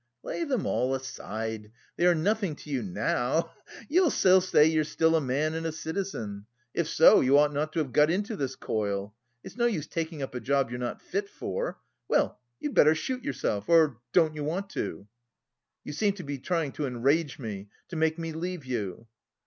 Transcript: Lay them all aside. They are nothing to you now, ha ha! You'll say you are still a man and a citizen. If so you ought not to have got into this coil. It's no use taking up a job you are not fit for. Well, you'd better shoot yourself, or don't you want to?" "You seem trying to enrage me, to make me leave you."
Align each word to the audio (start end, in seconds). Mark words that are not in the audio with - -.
Lay 0.23 0.45
them 0.45 0.65
all 0.65 0.95
aside. 0.95 1.71
They 1.95 2.07
are 2.07 2.15
nothing 2.15 2.55
to 2.55 2.71
you 2.71 2.81
now, 2.81 3.33
ha 3.33 3.53
ha! 3.67 3.83
You'll 3.87 4.09
say 4.09 4.65
you 4.65 4.81
are 4.81 4.83
still 4.83 5.15
a 5.15 5.21
man 5.21 5.53
and 5.53 5.63
a 5.63 5.71
citizen. 5.71 6.47
If 6.73 6.87
so 6.87 7.19
you 7.21 7.37
ought 7.37 7.53
not 7.53 7.71
to 7.73 7.79
have 7.83 7.91
got 7.93 8.09
into 8.09 8.35
this 8.35 8.55
coil. 8.55 9.13
It's 9.43 9.57
no 9.57 9.67
use 9.67 9.85
taking 9.85 10.23
up 10.23 10.33
a 10.33 10.39
job 10.39 10.71
you 10.71 10.77
are 10.77 10.79
not 10.79 11.03
fit 11.03 11.29
for. 11.29 11.77
Well, 12.07 12.39
you'd 12.59 12.73
better 12.73 12.95
shoot 12.95 13.21
yourself, 13.23 13.69
or 13.69 13.99
don't 14.11 14.33
you 14.33 14.43
want 14.43 14.71
to?" 14.71 15.07
"You 15.83 15.93
seem 15.93 16.13
trying 16.15 16.71
to 16.71 16.87
enrage 16.87 17.37
me, 17.37 17.69
to 17.89 17.95
make 17.95 18.17
me 18.17 18.33
leave 18.33 18.65
you." 18.65 19.05